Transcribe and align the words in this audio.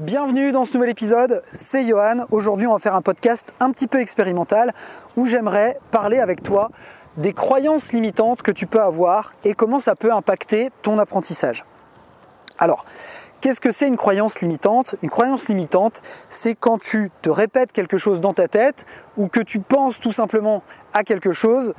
Bienvenue 0.00 0.50
dans 0.50 0.64
ce 0.64 0.74
nouvel 0.74 0.90
épisode, 0.90 1.40
c'est 1.46 1.86
Johan. 1.86 2.26
Aujourd'hui, 2.32 2.66
on 2.66 2.72
va 2.72 2.80
faire 2.80 2.96
un 2.96 3.00
podcast 3.00 3.54
un 3.60 3.70
petit 3.70 3.86
peu 3.86 4.00
expérimental 4.00 4.72
où 5.16 5.24
j'aimerais 5.24 5.78
parler 5.92 6.18
avec 6.18 6.42
toi 6.42 6.72
des 7.16 7.32
croyances 7.32 7.92
limitantes 7.92 8.42
que 8.42 8.50
tu 8.50 8.66
peux 8.66 8.80
avoir 8.80 9.34
et 9.44 9.54
comment 9.54 9.78
ça 9.78 9.94
peut 9.94 10.12
impacter 10.12 10.70
ton 10.82 10.98
apprentissage. 10.98 11.64
Alors, 12.58 12.84
qu'est-ce 13.40 13.60
que 13.60 13.70
c'est 13.70 13.86
une 13.86 13.96
croyance 13.96 14.40
limitante? 14.40 14.96
Une 15.00 15.10
croyance 15.10 15.48
limitante, 15.48 16.02
c'est 16.28 16.56
quand 16.56 16.78
tu 16.80 17.12
te 17.22 17.30
répètes 17.30 17.70
quelque 17.70 17.96
chose 17.96 18.20
dans 18.20 18.34
ta 18.34 18.48
tête 18.48 18.86
ou 19.16 19.28
que 19.28 19.38
tu 19.38 19.60
penses 19.60 20.00
tout 20.00 20.10
simplement 20.10 20.64
à 20.92 21.04
quelque 21.04 21.30
chose 21.30 21.72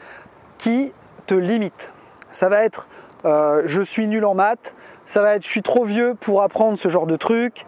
qui 0.57 0.93
te 1.25 1.33
limite. 1.33 1.91
Ça 2.31 2.47
va 2.47 2.63
être 2.63 2.87
euh, 3.25 3.63
je 3.65 3.81
suis 3.81 4.07
nul 4.07 4.23
en 4.23 4.35
maths, 4.35 4.75
ça 5.05 5.21
va 5.21 5.35
être 5.35 5.43
je 5.43 5.49
suis 5.49 5.61
trop 5.61 5.85
vieux 5.85 6.15
pour 6.19 6.41
apprendre 6.41 6.77
ce 6.77 6.89
genre 6.89 7.07
de 7.07 7.15
truc, 7.15 7.65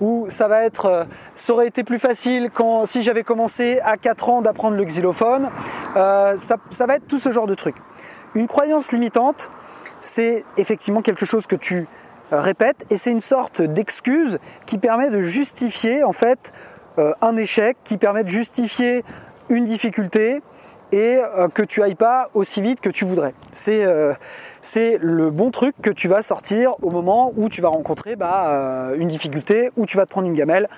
ou 0.00 0.26
ça 0.28 0.48
va 0.48 0.64
être 0.64 0.86
euh, 0.86 1.04
ça 1.34 1.52
aurait 1.52 1.68
été 1.68 1.84
plus 1.84 1.98
facile 1.98 2.50
quand 2.52 2.86
si 2.86 3.02
j'avais 3.02 3.22
commencé 3.22 3.80
à 3.84 3.96
4 3.96 4.28
ans 4.28 4.42
d'apprendre 4.42 4.76
le 4.76 4.84
xylophone. 4.84 5.50
Euh, 5.96 6.36
ça, 6.36 6.86
va 6.86 6.96
être 6.96 7.06
tout 7.06 7.18
ce 7.18 7.32
genre 7.32 7.46
de 7.46 7.54
trucs. 7.54 7.76
Une 8.34 8.46
croyance 8.46 8.92
limitante, 8.92 9.50
c'est 10.00 10.44
effectivement 10.56 11.02
quelque 11.02 11.26
chose 11.26 11.46
que 11.46 11.56
tu 11.56 11.86
euh, 12.32 12.40
répètes 12.40 12.86
et 12.90 12.96
c'est 12.96 13.10
une 13.10 13.20
sorte 13.20 13.62
d'excuse 13.62 14.38
qui 14.66 14.78
permet 14.78 15.10
de 15.10 15.20
justifier 15.20 16.04
en 16.04 16.12
fait 16.12 16.52
un 17.22 17.34
échec, 17.36 17.78
qui 17.82 17.96
permet 17.96 18.24
de 18.24 18.28
justifier 18.28 19.04
une 19.48 19.64
difficulté, 19.64 20.42
et 20.92 21.18
euh, 21.18 21.48
que 21.48 21.62
tu 21.62 21.82
ailles 21.82 21.94
pas 21.94 22.30
aussi 22.34 22.60
vite 22.60 22.80
que 22.80 22.90
tu 22.90 23.04
voudrais. 23.04 23.34
C'est 23.52 23.84
euh, 23.84 24.12
c'est 24.62 24.98
le 25.00 25.30
bon 25.30 25.50
truc 25.50 25.74
que 25.82 25.90
tu 25.90 26.08
vas 26.08 26.22
sortir 26.22 26.74
au 26.82 26.90
moment 26.90 27.32
où 27.36 27.48
tu 27.48 27.60
vas 27.60 27.68
rencontrer 27.68 28.16
bah, 28.16 28.48
euh, 28.48 28.96
une 28.96 29.08
difficulté, 29.08 29.70
où 29.76 29.86
tu 29.86 29.96
vas 29.96 30.06
te 30.06 30.10
prendre 30.10 30.26
une 30.26 30.34
gamelle 30.34 30.68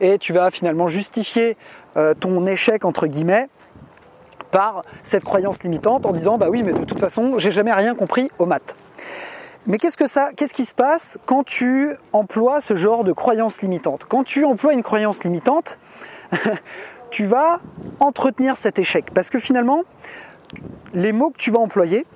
et 0.00 0.18
tu 0.18 0.32
vas 0.32 0.50
finalement 0.50 0.88
justifier 0.88 1.56
ton 2.20 2.44
échec 2.44 2.84
entre 2.84 3.06
guillemets 3.06 3.48
par 4.50 4.84
cette 5.02 5.24
croyance 5.24 5.62
limitante 5.62 6.04
en 6.04 6.12
disant 6.12 6.36
bah 6.36 6.48
oui 6.50 6.62
mais 6.62 6.74
de 6.74 6.84
toute 6.84 7.00
façon 7.00 7.38
j'ai 7.38 7.50
jamais 7.50 7.72
rien 7.72 7.94
compris 7.94 8.30
aux 8.38 8.44
maths. 8.44 8.76
Mais 9.66 9.78
qu'est-ce 9.78 9.96
que 9.96 10.06
ça, 10.06 10.30
qu'est-ce 10.36 10.54
qui 10.54 10.64
se 10.64 10.74
passe 10.74 11.18
quand 11.26 11.42
tu 11.44 11.90
emploies 12.12 12.60
ce 12.60 12.76
genre 12.76 13.02
de 13.02 13.12
croyance 13.12 13.62
limitante? 13.62 14.04
Quand 14.08 14.22
tu 14.22 14.44
emploies 14.44 14.74
une 14.74 14.84
croyance 14.84 15.24
limitante, 15.24 15.78
tu 17.16 17.24
vas 17.24 17.60
entretenir 17.98 18.58
cet 18.58 18.78
échec. 18.78 19.06
Parce 19.14 19.30
que 19.30 19.38
finalement, 19.38 19.84
les 20.92 21.12
mots 21.12 21.30
que 21.30 21.38
tu 21.38 21.50
vas 21.50 21.60
employer 21.60 22.06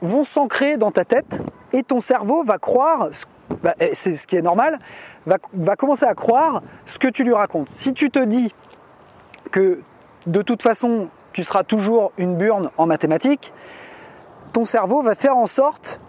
vont 0.00 0.24
s'ancrer 0.24 0.78
dans 0.78 0.90
ta 0.90 1.04
tête 1.04 1.42
et 1.74 1.82
ton 1.82 2.00
cerveau 2.00 2.44
va 2.44 2.56
croire, 2.56 3.10
bah, 3.62 3.74
c'est 3.92 4.16
ce 4.16 4.26
qui 4.26 4.36
est 4.36 4.42
normal, 4.42 4.78
va, 5.26 5.36
va 5.52 5.76
commencer 5.76 6.06
à 6.06 6.14
croire 6.14 6.62
ce 6.86 6.98
que 6.98 7.08
tu 7.08 7.24
lui 7.24 7.34
racontes. 7.34 7.68
Si 7.68 7.92
tu 7.92 8.10
te 8.10 8.24
dis 8.24 8.54
que 9.50 9.82
de 10.26 10.40
toute 10.40 10.62
façon 10.62 11.10
tu 11.34 11.44
seras 11.44 11.62
toujours 11.62 12.12
une 12.16 12.38
burne 12.38 12.70
en 12.78 12.86
mathématiques, 12.86 13.52
ton 14.54 14.64
cerveau 14.64 15.02
va 15.02 15.14
faire 15.14 15.36
en 15.36 15.46
sorte 15.46 16.00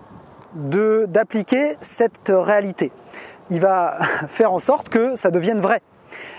d'appliquer 0.54 1.74
cette 1.82 2.32
réalité. 2.34 2.94
Il 3.50 3.60
va 3.60 3.98
faire 4.30 4.54
en 4.54 4.60
sorte 4.60 4.88
que 4.88 5.18
ça 5.18 5.30
devienne 5.30 5.60
vrai. 5.60 5.82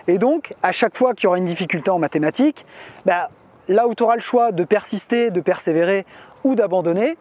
Et 0.07 0.19
donc, 0.19 0.55
à 0.62 0.73
chaque 0.73 0.97
fois 0.97 1.15
qu'il 1.15 1.25
y 1.25 1.27
aura 1.27 1.39
une 1.39 1.45
difficulté 1.45 1.91
en 1.91 1.98
mathématiques, 1.98 2.65
bah, 3.05 3.29
là 3.69 3.87
où 3.87 3.95
tu 3.95 4.03
auras 4.03 4.15
le 4.15 4.20
choix 4.20 4.53
de 4.53 4.65
persister, 4.65 5.31
de 5.31 5.41
persévérer 5.41 6.07
ou 6.45 6.55
d'abandonner, 6.55 7.17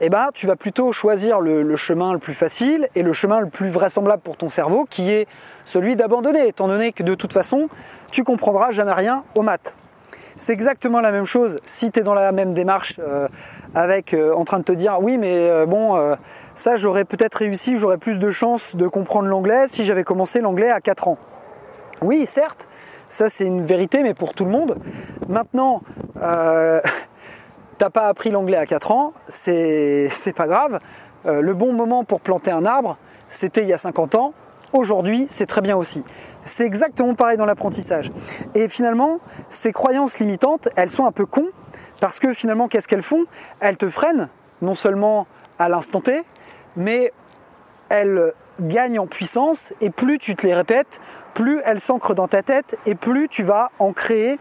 eh 0.00 0.10
ben, 0.10 0.28
tu 0.34 0.46
vas 0.46 0.56
plutôt 0.56 0.92
choisir 0.92 1.40
le, 1.40 1.76
chemin 1.76 2.12
le 2.12 2.18
plus 2.18 2.34
facile 2.34 2.88
et 2.94 3.02
le 3.02 3.12
chemin 3.12 3.40
le 3.40 3.48
plus 3.48 3.70
vraisemblable 3.70 4.22
pour 4.22 4.36
ton 4.36 4.50
cerveau, 4.50 4.86
qui 4.88 5.10
est 5.10 5.26
celui 5.64 5.96
d'abandonner, 5.96 6.48
étant 6.48 6.68
donné 6.68 6.92
que 6.92 7.02
de 7.02 7.14
toute 7.14 7.32
façon, 7.32 7.68
tu 8.10 8.22
comprendras 8.22 8.72
jamais 8.72 8.92
rien 8.92 9.24
aux 9.34 9.42
maths. 9.42 9.76
C'est 10.36 10.52
exactement 10.52 11.00
la 11.00 11.12
même 11.12 11.24
chose 11.24 11.56
si 11.64 11.90
tu 11.90 12.00
es 12.00 12.02
dans 12.02 12.12
la 12.12 12.30
même 12.30 12.52
démarche 12.52 12.96
euh, 12.98 13.26
avec 13.74 14.12
euh, 14.12 14.34
en 14.34 14.44
train 14.44 14.58
de 14.58 14.64
te 14.64 14.72
dire 14.72 14.98
oui 15.00 15.16
mais 15.16 15.32
euh, 15.32 15.64
bon 15.64 16.14
ça 16.54 16.76
j'aurais 16.76 17.06
peut-être 17.06 17.36
réussi, 17.36 17.78
j'aurais 17.78 17.96
plus 17.96 18.18
de 18.18 18.30
chances 18.30 18.76
de 18.76 18.86
comprendre 18.86 19.28
l'anglais 19.28 19.66
si 19.66 19.86
j'avais 19.86 20.04
commencé 20.04 20.42
l'anglais 20.42 20.70
à 20.70 20.82
4 20.82 21.08
ans. 21.08 21.18
Oui, 22.02 22.26
certes, 22.26 22.68
ça 23.08 23.28
c'est 23.28 23.46
une 23.46 23.64
vérité, 23.64 24.02
mais 24.02 24.14
pour 24.14 24.34
tout 24.34 24.44
le 24.44 24.50
monde. 24.50 24.78
Maintenant, 25.28 25.82
euh, 26.20 26.80
t'as 27.78 27.90
pas 27.90 28.08
appris 28.08 28.30
l'anglais 28.30 28.58
à 28.58 28.66
4 28.66 28.90
ans, 28.92 29.12
c'est 29.28 30.10
pas 30.36 30.46
grave. 30.46 30.80
Euh, 31.24 31.40
le 31.40 31.54
bon 31.54 31.72
moment 31.72 32.04
pour 32.04 32.20
planter 32.20 32.50
un 32.50 32.66
arbre, 32.66 32.98
c'était 33.28 33.62
il 33.62 33.68
y 33.68 33.72
a 33.72 33.78
50 33.78 34.14
ans. 34.14 34.34
Aujourd'hui, 34.72 35.26
c'est 35.28 35.46
très 35.46 35.60
bien 35.60 35.76
aussi. 35.76 36.04
C'est 36.44 36.66
exactement 36.66 37.14
pareil 37.14 37.38
dans 37.38 37.46
l'apprentissage. 37.46 38.12
Et 38.54 38.68
finalement, 38.68 39.20
ces 39.48 39.72
croyances 39.72 40.18
limitantes, 40.18 40.68
elles 40.76 40.90
sont 40.90 41.06
un 41.06 41.12
peu 41.12 41.24
cons, 41.24 41.48
parce 42.00 42.18
que 42.18 42.34
finalement, 42.34 42.68
qu'est-ce 42.68 42.88
qu'elles 42.88 43.02
font? 43.02 43.24
Elles 43.60 43.76
te 43.76 43.88
freinent, 43.88 44.28
non 44.60 44.74
seulement 44.74 45.26
à 45.58 45.68
l'instant 45.68 46.00
T, 46.00 46.22
mais 46.76 47.12
elles 47.88 48.32
gagnent 48.60 48.98
en 48.98 49.06
puissance, 49.06 49.72
et 49.80 49.90
plus 49.90 50.18
tu 50.18 50.34
te 50.34 50.46
les 50.46 50.54
répètes, 50.54 51.00
plus 51.34 51.60
elles 51.64 51.80
s'ancrent 51.80 52.14
dans 52.14 52.28
ta 52.28 52.42
tête 52.42 52.78
et 52.86 52.94
plus 52.94 53.28
tu 53.28 53.42
vas 53.42 53.70
en 53.78 53.92
créer 53.92 54.38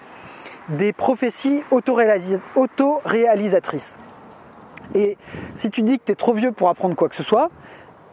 des 0.69 0.94
prophéties 0.94 1.63
auto-réalisatrices. 1.69 4.00
Et 4.94 5.17
si 5.53 5.69
tu 5.69 5.81
dis 5.81 6.00
que 6.00 6.05
tu 6.05 6.11
es 6.13 6.16
trop 6.16 6.34
vieux 6.34 6.51
pour 6.51 6.69
apprendre 6.69 6.95
quoi 6.95 7.09
que 7.09 7.16
ce 7.16 7.23
soit 7.23 7.50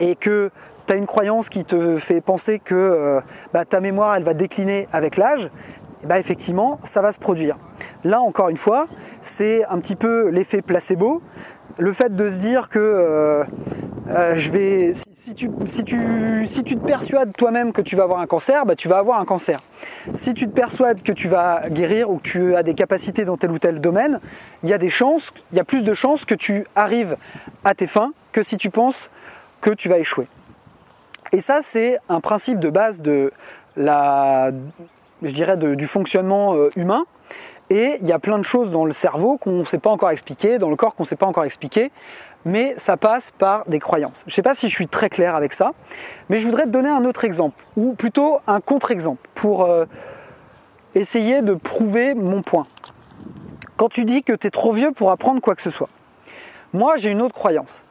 et 0.00 0.16
que 0.16 0.50
tu 0.86 0.92
as 0.92 0.96
une 0.96 1.06
croyance 1.06 1.48
qui 1.48 1.64
te 1.64 1.98
fait 1.98 2.20
penser 2.20 2.58
que 2.58 2.74
euh, 2.74 3.20
bah, 3.52 3.64
ta 3.64 3.80
mémoire 3.80 4.16
elle 4.16 4.24
va 4.24 4.34
décliner 4.34 4.88
avec 4.92 5.16
l'âge, 5.16 5.50
bah, 6.04 6.18
effectivement 6.18 6.80
ça 6.82 7.02
va 7.02 7.12
se 7.12 7.20
produire. 7.20 7.56
Là 8.02 8.20
encore 8.20 8.48
une 8.48 8.56
fois, 8.56 8.86
c'est 9.20 9.64
un 9.66 9.78
petit 9.78 9.96
peu 9.96 10.28
l'effet 10.28 10.60
placebo 10.60 11.22
le 11.78 11.92
fait 11.92 12.14
de 12.14 12.28
se 12.28 12.38
dire 12.38 12.68
que 12.68 12.78
euh, 12.78 13.44
euh, 14.12 14.36
je 14.36 14.50
vais, 14.50 14.92
si, 14.92 15.34
tu, 15.34 15.48
si, 15.64 15.84
tu, 15.84 16.46
si 16.46 16.62
tu 16.62 16.76
te 16.76 16.84
persuades 16.84 17.32
toi-même 17.36 17.72
que 17.72 17.80
tu 17.80 17.96
vas 17.96 18.02
avoir 18.02 18.20
un 18.20 18.26
cancer, 18.26 18.66
bah, 18.66 18.76
tu 18.76 18.88
vas 18.88 18.98
avoir 18.98 19.20
un 19.20 19.24
cancer. 19.24 19.58
Si 20.14 20.34
tu 20.34 20.46
te 20.46 20.52
persuades 20.52 21.02
que 21.02 21.12
tu 21.12 21.28
vas 21.28 21.68
guérir 21.70 22.10
ou 22.10 22.18
que 22.18 22.22
tu 22.22 22.54
as 22.54 22.62
des 22.62 22.74
capacités 22.74 23.24
dans 23.24 23.36
tel 23.36 23.50
ou 23.50 23.58
tel 23.58 23.80
domaine, 23.80 24.20
il 24.62 24.68
y 24.68 24.74
a 24.74 24.78
des 24.78 24.90
chances, 24.90 25.32
il 25.52 25.56
y 25.56 25.60
a 25.60 25.64
plus 25.64 25.82
de 25.82 25.94
chances 25.94 26.24
que 26.24 26.34
tu 26.34 26.66
arrives 26.74 27.16
à 27.64 27.74
tes 27.74 27.86
fins 27.86 28.12
que 28.32 28.42
si 28.42 28.58
tu 28.58 28.70
penses 28.70 29.10
que 29.60 29.70
tu 29.70 29.88
vas 29.88 29.98
échouer. 29.98 30.26
Et 31.32 31.40
ça, 31.40 31.60
c'est 31.62 31.98
un 32.10 32.20
principe 32.20 32.58
de 32.58 32.68
base 32.68 33.00
de 33.00 33.32
la, 33.76 34.50
je 35.22 35.32
dirais, 35.32 35.56
du 35.56 35.86
fonctionnement 35.86 36.54
euh, 36.54 36.68
humain. 36.76 37.06
Et 37.72 37.96
il 38.02 38.06
y 38.06 38.12
a 38.12 38.18
plein 38.18 38.36
de 38.36 38.42
choses 38.42 38.70
dans 38.70 38.84
le 38.84 38.92
cerveau 38.92 39.38
qu'on 39.38 39.60
ne 39.60 39.64
sait 39.64 39.78
pas 39.78 39.88
encore 39.88 40.10
expliquer, 40.10 40.58
dans 40.58 40.68
le 40.68 40.76
corps 40.76 40.94
qu'on 40.94 41.04
ne 41.04 41.08
sait 41.08 41.16
pas 41.16 41.24
encore 41.24 41.44
expliquer, 41.44 41.90
mais 42.44 42.74
ça 42.76 42.98
passe 42.98 43.30
par 43.30 43.66
des 43.66 43.78
croyances. 43.78 44.24
Je 44.26 44.30
ne 44.30 44.34
sais 44.34 44.42
pas 44.42 44.54
si 44.54 44.68
je 44.68 44.74
suis 44.74 44.88
très 44.88 45.08
clair 45.08 45.34
avec 45.34 45.54
ça, 45.54 45.72
mais 46.28 46.36
je 46.36 46.44
voudrais 46.44 46.64
te 46.64 46.68
donner 46.68 46.90
un 46.90 47.06
autre 47.06 47.24
exemple, 47.24 47.64
ou 47.78 47.94
plutôt 47.94 48.40
un 48.46 48.60
contre-exemple, 48.60 49.26
pour 49.34 49.64
euh, 49.64 49.86
essayer 50.94 51.40
de 51.40 51.54
prouver 51.54 52.12
mon 52.12 52.42
point. 52.42 52.66
Quand 53.78 53.88
tu 53.88 54.04
dis 54.04 54.22
que 54.22 54.34
tu 54.34 54.48
es 54.48 54.50
trop 54.50 54.74
vieux 54.74 54.92
pour 54.92 55.10
apprendre 55.10 55.40
quoi 55.40 55.54
que 55.54 55.62
ce 55.62 55.70
soit, 55.70 55.88
moi 56.74 56.98
j'ai 56.98 57.08
une 57.08 57.22
autre 57.22 57.34
croyance. 57.34 57.86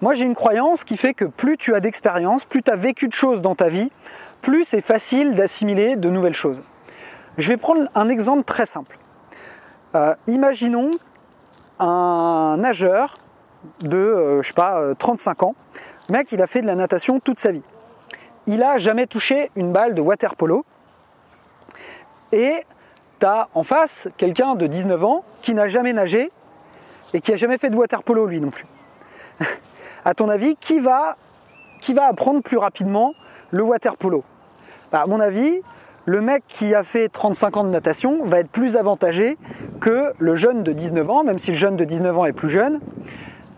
Moi 0.00 0.14
j'ai 0.14 0.24
une 0.24 0.34
croyance 0.34 0.82
qui 0.82 0.96
fait 0.96 1.12
que 1.12 1.26
plus 1.26 1.58
tu 1.58 1.74
as 1.74 1.80
d'expérience, 1.80 2.46
plus 2.46 2.62
tu 2.62 2.70
as 2.70 2.76
vécu 2.76 3.06
de 3.06 3.12
choses 3.12 3.42
dans 3.42 3.54
ta 3.54 3.68
vie, 3.68 3.90
plus 4.40 4.64
c'est 4.64 4.80
facile 4.80 5.34
d'assimiler 5.34 5.96
de 5.96 6.08
nouvelles 6.08 6.32
choses. 6.32 6.62
Je 7.36 7.48
vais 7.48 7.58
prendre 7.58 7.82
un 7.94 8.08
exemple 8.08 8.44
très 8.44 8.64
simple. 8.64 8.96
Euh, 9.96 10.14
imaginons 10.26 10.90
un 11.78 12.56
nageur 12.58 13.16
de, 13.80 13.96
euh, 13.96 14.42
je 14.42 14.48
sais 14.48 14.54
pas, 14.54 14.94
35 14.94 15.42
euh, 15.42 15.46
ans. 15.46 15.54
Mec, 16.10 16.32
il 16.32 16.42
a 16.42 16.46
fait 16.46 16.60
de 16.60 16.66
la 16.66 16.74
natation 16.74 17.18
toute 17.18 17.40
sa 17.40 17.50
vie. 17.50 17.62
Il 18.46 18.62
a 18.62 18.76
jamais 18.76 19.06
touché 19.06 19.50
une 19.56 19.72
balle 19.72 19.94
de 19.94 20.02
water 20.02 20.36
polo. 20.36 20.66
Et 22.30 22.62
tu 23.20 23.26
as 23.26 23.48
en 23.54 23.62
face 23.62 24.08
quelqu'un 24.18 24.54
de 24.54 24.66
19 24.66 25.02
ans 25.02 25.24
qui 25.40 25.54
n'a 25.54 25.66
jamais 25.66 25.94
nagé 25.94 26.30
et 27.14 27.20
qui 27.20 27.32
a 27.32 27.36
jamais 27.36 27.56
fait 27.56 27.70
de 27.70 27.76
water 27.76 28.02
polo 28.02 28.26
lui 28.26 28.42
non 28.42 28.50
plus. 28.50 28.66
à 30.04 30.12
ton 30.12 30.28
avis, 30.28 30.56
qui 30.56 30.78
va, 30.78 31.16
qui 31.80 31.98
apprendre 31.98 32.42
plus 32.42 32.58
rapidement 32.58 33.14
le 33.50 33.62
water 33.62 33.96
polo? 33.96 34.24
Bah, 34.92 35.00
À 35.00 35.06
mon 35.06 35.20
avis, 35.20 35.62
le 36.06 36.20
mec 36.20 36.44
qui 36.46 36.74
a 36.74 36.84
fait 36.84 37.08
35 37.08 37.56
ans 37.56 37.64
de 37.64 37.68
natation 37.68 38.24
va 38.24 38.38
être 38.38 38.48
plus 38.48 38.76
avantagé 38.76 39.36
que 39.80 40.12
le 40.18 40.36
jeune 40.36 40.62
de 40.62 40.72
19 40.72 41.10
ans, 41.10 41.24
même 41.24 41.38
si 41.38 41.50
le 41.50 41.56
jeune 41.56 41.76
de 41.76 41.84
19 41.84 42.16
ans 42.16 42.24
est 42.24 42.32
plus 42.32 42.48
jeune, 42.48 42.80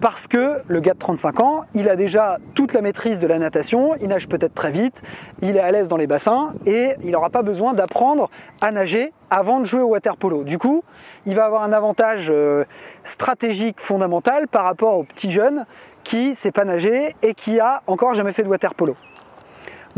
parce 0.00 0.26
que 0.26 0.62
le 0.66 0.80
gars 0.80 0.94
de 0.94 0.98
35 0.98 1.40
ans, 1.40 1.64
il 1.74 1.90
a 1.90 1.96
déjà 1.96 2.38
toute 2.54 2.72
la 2.72 2.80
maîtrise 2.80 3.18
de 3.18 3.26
la 3.26 3.38
natation, 3.38 3.96
il 4.00 4.08
nage 4.08 4.28
peut-être 4.28 4.54
très 4.54 4.70
vite, 4.70 5.02
il 5.42 5.56
est 5.56 5.60
à 5.60 5.70
l'aise 5.72 5.88
dans 5.88 5.98
les 5.98 6.06
bassins 6.06 6.54
et 6.64 6.94
il 7.02 7.10
n'aura 7.10 7.28
pas 7.28 7.42
besoin 7.42 7.74
d'apprendre 7.74 8.30
à 8.62 8.70
nager 8.70 9.12
avant 9.28 9.60
de 9.60 9.66
jouer 9.66 9.82
au 9.82 9.88
water 9.88 10.16
polo. 10.16 10.42
Du 10.44 10.56
coup, 10.56 10.84
il 11.26 11.34
va 11.34 11.44
avoir 11.44 11.62
un 11.62 11.72
avantage 11.72 12.28
euh, 12.30 12.64
stratégique 13.04 13.78
fondamental 13.78 14.48
par 14.48 14.64
rapport 14.64 14.98
au 14.98 15.04
petit 15.04 15.32
jeune 15.32 15.66
qui 16.02 16.34
sait 16.34 16.52
pas 16.52 16.64
nager 16.64 17.14
et 17.22 17.34
qui 17.34 17.60
a 17.60 17.82
encore 17.86 18.14
jamais 18.14 18.32
fait 18.32 18.42
de 18.42 18.48
water 18.48 18.74
polo. 18.74 18.96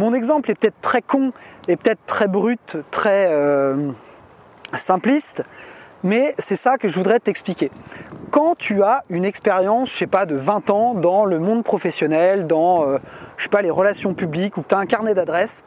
Mon 0.01 0.15
exemple 0.15 0.51
est 0.51 0.55
peut-être 0.55 0.81
très 0.81 1.03
con 1.03 1.33
et 1.69 1.77
peut-être 1.77 2.01
très 2.07 2.27
brut, 2.27 2.79
très 2.91 3.27
euh, 3.29 3.91
simpliste, 4.73 5.45
mais 6.03 6.35
c'est 6.39 6.57
ça 6.57 6.79
que 6.79 6.89
je 6.89 6.95
voudrais 6.95 7.21
t'expliquer. 7.21 7.71
Quand 8.31 8.55
tu 8.57 8.83
as 8.83 9.05
une 9.11 9.27
expérience, 9.27 9.91
je 9.91 9.99
sais 9.99 10.07
pas, 10.07 10.25
de 10.25 10.37
20 10.37 10.71
ans 10.71 10.95
dans 10.95 11.27
le 11.27 11.39
monde 11.39 11.65
professionnel, 11.65 12.47
dans, 12.47 12.89
euh, 12.89 12.97
je 13.37 13.43
sais 13.43 13.51
pas, 13.51 13.61
les 13.61 13.69
relations 13.69 14.15
publiques, 14.15 14.57
ou 14.57 14.63
que 14.63 14.69
tu 14.69 14.75
as 14.75 14.79
un 14.79 14.87
carnet 14.87 15.13
d'adresses, 15.13 15.65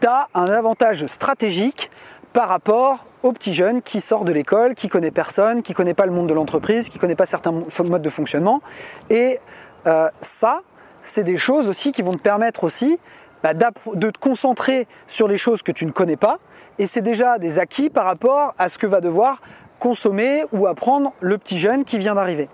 tu 0.00 0.06
as 0.06 0.28
un 0.32 0.46
avantage 0.46 1.04
stratégique 1.06 1.90
par 2.32 2.48
rapport 2.48 3.06
au 3.24 3.32
petit 3.32 3.54
jeune 3.54 3.82
qui 3.82 4.00
sort 4.00 4.24
de 4.24 4.30
l'école, 4.30 4.76
qui 4.76 4.88
connaît 4.88 5.10
personne, 5.10 5.64
qui 5.64 5.72
connaît 5.72 5.94
pas 5.94 6.06
le 6.06 6.12
monde 6.12 6.28
de 6.28 6.34
l'entreprise, 6.34 6.90
qui 6.90 7.00
connaît 7.00 7.16
pas 7.16 7.26
certains 7.26 7.50
modes 7.50 8.02
de 8.02 8.10
fonctionnement. 8.10 8.62
Et 9.10 9.40
euh, 9.88 10.08
ça, 10.20 10.60
c'est 11.04 11.22
des 11.22 11.36
choses 11.36 11.68
aussi 11.68 11.92
qui 11.92 12.02
vont 12.02 12.14
te 12.14 12.22
permettre 12.22 12.64
aussi 12.64 12.98
bah, 13.44 13.54
de 13.54 14.10
te 14.10 14.18
concentrer 14.18 14.88
sur 15.06 15.28
les 15.28 15.38
choses 15.38 15.62
que 15.62 15.70
tu 15.70 15.86
ne 15.86 15.92
connais 15.92 16.16
pas. 16.16 16.38
Et 16.78 16.88
c'est 16.88 17.02
déjà 17.02 17.38
des 17.38 17.60
acquis 17.60 17.90
par 17.90 18.06
rapport 18.06 18.54
à 18.58 18.68
ce 18.68 18.78
que 18.78 18.86
va 18.86 19.00
devoir 19.00 19.40
consommer 19.78 20.44
ou 20.52 20.66
apprendre 20.66 21.12
le 21.20 21.38
petit 21.38 21.58
jeune 21.58 21.84
qui 21.84 21.98
vient 21.98 22.14
d'arriver. 22.14 22.48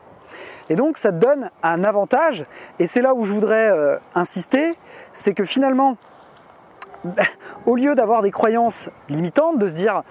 Et 0.68 0.74
donc 0.74 0.98
ça 0.98 1.12
te 1.12 1.16
donne 1.16 1.50
un 1.62 1.84
avantage, 1.84 2.44
et 2.78 2.86
c'est 2.86 3.02
là 3.02 3.14
où 3.14 3.24
je 3.24 3.32
voudrais 3.32 3.70
euh, 3.70 3.96
insister, 4.14 4.74
c'est 5.12 5.34
que 5.34 5.44
finalement, 5.44 5.96
au 7.66 7.76
lieu 7.76 7.94
d'avoir 7.94 8.22
des 8.22 8.30
croyances 8.30 8.88
limitantes, 9.08 9.58
de 9.58 9.66
se 9.66 9.74
dire, 9.74 10.02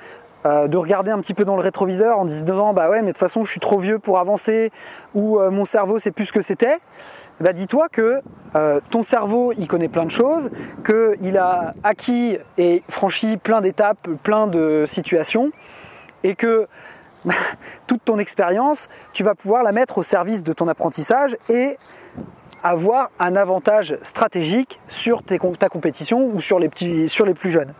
euh, 0.46 0.68
de 0.68 0.78
regarder 0.78 1.12
un 1.12 1.20
petit 1.20 1.34
peu 1.34 1.46
dans 1.46 1.56
le 1.56 1.62
rétroviseur 1.62 2.18
en 2.18 2.26
disant 2.26 2.74
bah 2.74 2.90
ouais 2.90 3.02
mais 3.02 3.08
de 3.08 3.12
toute 3.12 3.18
façon 3.18 3.44
je 3.44 3.52
suis 3.52 3.60
trop 3.60 3.80
vieux 3.80 4.00
pour 4.00 4.20
avancer 4.20 4.72
ou 5.14 5.40
euh, 5.40 5.52
mon 5.52 5.66
cerveau 5.66 6.00
c'est 6.00 6.12
plus 6.12 6.26
ce 6.26 6.34
que 6.34 6.42
c'était, 6.42 6.78
bah 7.40 7.54
dis-toi 7.54 7.88
que 7.90 8.22
ton 8.90 9.04
cerveau 9.04 9.54
il 9.58 9.68
connaît 9.68 9.88
plein 9.88 10.06
de 10.06 10.12
choses, 10.12 10.50
qu'il 10.86 11.38
a 11.38 11.74
acquis 11.84 12.38
et 12.58 12.84
franchi 12.90 13.38
plein 13.38 13.62
d'étapes, 13.62 14.10
plein 14.24 14.48
de 14.48 14.86
situations 14.88 15.52
et 16.24 16.36
que 16.36 16.68
toute 17.88 18.04
ton 18.04 18.18
expérience, 18.18 18.90
tu 19.14 19.24
vas 19.24 19.36
pouvoir 19.36 19.64
la 19.64 19.72
mettre 19.72 19.98
au 19.98 20.04
service 20.04 20.44
de 20.44 20.54
ton 20.54 20.68
apprentissage 20.68 21.38
et 21.50 21.78
avoir 22.64 23.10
un 23.20 23.36
avantage 23.36 23.98
stratégique 24.02 24.80
sur 24.88 25.24
ta 25.24 25.70
compétition 25.70 26.26
ou 26.34 26.42
sur 26.42 26.60
les, 26.60 27.08
sur 27.08 27.26
les 27.26 27.34
plus 27.34 27.52
jeunes. 27.52 27.74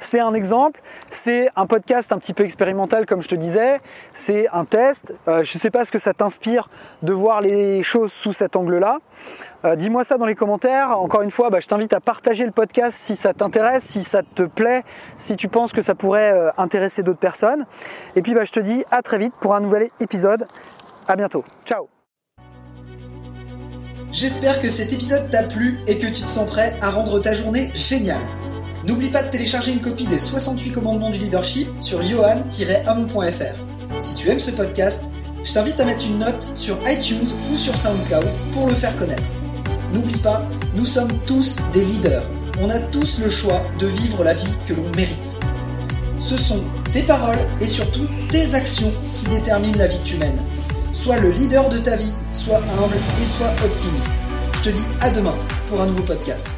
C'est 0.00 0.20
un 0.20 0.34
exemple, 0.34 0.80
c'est 1.10 1.48
un 1.56 1.66
podcast 1.66 2.12
un 2.12 2.18
petit 2.18 2.34
peu 2.34 2.44
expérimental 2.44 3.06
comme 3.06 3.22
je 3.22 3.28
te 3.28 3.34
disais, 3.34 3.80
c'est 4.12 4.48
un 4.52 4.64
test. 4.64 5.12
Euh, 5.28 5.44
je 5.44 5.56
ne 5.56 5.60
sais 5.60 5.70
pas 5.70 5.84
ce 5.84 5.92
que 5.92 5.98
ça 5.98 6.12
t'inspire 6.14 6.68
de 7.02 7.12
voir 7.12 7.40
les 7.40 7.82
choses 7.82 8.12
sous 8.12 8.32
cet 8.32 8.56
angle-là. 8.56 8.98
Euh, 9.64 9.76
dis-moi 9.76 10.04
ça 10.04 10.18
dans 10.18 10.26
les 10.26 10.34
commentaires. 10.34 10.98
Encore 10.98 11.22
une 11.22 11.30
fois, 11.30 11.50
bah, 11.50 11.60
je 11.60 11.68
t'invite 11.68 11.92
à 11.92 12.00
partager 12.00 12.44
le 12.44 12.50
podcast 12.50 12.98
si 13.00 13.16
ça 13.16 13.32
t'intéresse, 13.32 13.84
si 13.84 14.02
ça 14.02 14.22
te 14.22 14.42
plaît, 14.42 14.82
si 15.16 15.36
tu 15.36 15.48
penses 15.48 15.72
que 15.72 15.82
ça 15.82 15.94
pourrait 15.94 16.32
euh, 16.32 16.50
intéresser 16.56 17.02
d'autres 17.02 17.18
personnes. 17.18 17.66
Et 18.16 18.22
puis 18.22 18.34
bah, 18.34 18.44
je 18.44 18.52
te 18.52 18.60
dis 18.60 18.84
à 18.90 19.02
très 19.02 19.18
vite 19.18 19.34
pour 19.40 19.54
un 19.54 19.60
nouvel 19.60 19.88
épisode. 20.00 20.46
À 21.06 21.16
bientôt. 21.16 21.44
Ciao 21.64 21.88
J'espère 24.12 24.60
que 24.60 24.68
cet 24.68 24.92
épisode 24.92 25.30
t'a 25.30 25.42
plu 25.42 25.78
et 25.86 25.98
que 25.98 26.06
tu 26.06 26.22
te 26.22 26.30
sens 26.30 26.46
prêt 26.46 26.76
à 26.82 26.90
rendre 26.90 27.18
ta 27.20 27.32
journée 27.32 27.70
géniale. 27.74 28.20
N'oublie 28.84 29.10
pas 29.10 29.22
de 29.22 29.30
télécharger 29.30 29.72
une 29.72 29.80
copie 29.80 30.06
des 30.06 30.18
68 30.18 30.72
commandements 30.72 31.10
du 31.10 31.18
leadership 31.18 31.68
sur 31.80 32.02
johan-homme.fr. 32.02 34.00
Si 34.00 34.14
tu 34.16 34.28
aimes 34.28 34.40
ce 34.40 34.50
podcast, 34.50 35.04
je 35.44 35.52
t'invite 35.52 35.78
à 35.78 35.84
mettre 35.84 36.04
une 36.04 36.18
note 36.18 36.50
sur 36.56 36.78
iTunes 36.88 37.28
ou 37.52 37.56
sur 37.56 37.78
SoundCloud 37.78 38.26
pour 38.52 38.66
le 38.66 38.74
faire 38.74 38.96
connaître. 38.96 39.28
N'oublie 39.92 40.18
pas, 40.18 40.48
nous 40.74 40.86
sommes 40.86 41.12
tous 41.26 41.58
des 41.72 41.84
leaders. 41.84 42.26
On 42.60 42.70
a 42.70 42.80
tous 42.80 43.20
le 43.20 43.30
choix 43.30 43.62
de 43.78 43.86
vivre 43.86 44.24
la 44.24 44.34
vie 44.34 44.54
que 44.66 44.74
l'on 44.74 44.90
mérite. 44.96 45.38
Ce 46.18 46.36
sont 46.36 46.64
tes 46.92 47.02
paroles 47.02 47.46
et 47.60 47.66
surtout 47.66 48.08
tes 48.30 48.54
actions 48.54 48.92
qui 49.14 49.26
déterminent 49.26 49.78
la 49.78 49.86
vie 49.86 49.98
que 49.98 50.08
tu 50.08 50.16
mènes. 50.16 50.40
Sois 50.92 51.18
le 51.18 51.30
leader 51.30 51.68
de 51.68 51.78
ta 51.78 51.96
vie, 51.96 52.14
sois 52.32 52.58
humble 52.58 52.96
et 53.22 53.26
sois 53.26 53.52
optimiste. 53.64 54.14
Je 54.54 54.70
te 54.70 54.74
dis 54.74 54.84
à 55.00 55.10
demain 55.10 55.36
pour 55.68 55.80
un 55.80 55.86
nouveau 55.86 56.02
podcast. 56.02 56.48